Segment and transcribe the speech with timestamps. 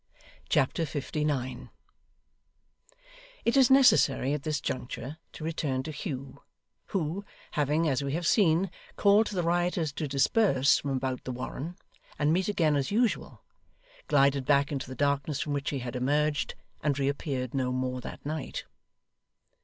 [0.49, 1.69] Chapter 59
[3.45, 6.41] It is necessary at this juncture to return to Hugh,
[6.87, 11.31] who, having, as we have seen, called to the rioters to disperse from about the
[11.31, 11.75] Warren,
[12.17, 13.43] and meet again as usual,
[14.07, 18.25] glided back into the darkness from which he had emerged, and reappeared no more that
[18.25, 18.65] night.